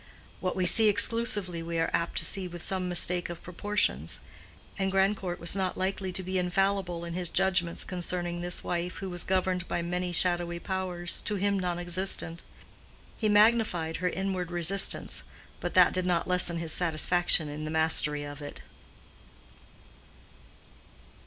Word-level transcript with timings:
What 0.39 0.55
we 0.55 0.65
see 0.65 0.89
exclusively 0.89 1.61
we 1.61 1.77
are 1.77 1.91
apt 1.93 2.17
to 2.17 2.25
see 2.25 2.47
with 2.47 2.63
some 2.63 2.89
mistake 2.89 3.29
of 3.29 3.43
proportions; 3.43 4.19
and 4.79 4.91
Grandcourt 4.91 5.39
was 5.39 5.55
not 5.55 5.77
likely 5.77 6.11
to 6.13 6.23
be 6.23 6.39
infallible 6.39 7.05
in 7.05 7.13
his 7.13 7.29
judgments 7.29 7.83
concerning 7.83 8.41
this 8.41 8.63
wife 8.63 8.97
who 8.97 9.11
was 9.11 9.23
governed 9.23 9.67
by 9.67 9.83
many 9.83 10.11
shadowy 10.11 10.57
powers, 10.57 11.21
to 11.25 11.35
him 11.35 11.59
nonexistent. 11.59 12.41
He 13.19 13.29
magnified 13.29 13.97
her 13.97 14.09
inward 14.09 14.49
resistance, 14.49 15.21
but 15.59 15.75
that 15.75 15.93
did 15.93 16.07
not 16.07 16.27
lessen 16.27 16.57
his 16.57 16.71
satisfaction 16.73 17.47
in 17.47 17.63
the 17.63 17.69
mastery 17.69 18.23
of 18.23 18.41
it. 18.41 18.63